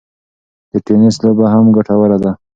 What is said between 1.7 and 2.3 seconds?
ګټوره